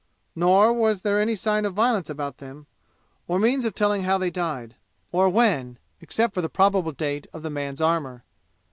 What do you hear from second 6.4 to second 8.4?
the probable date of the man's armor.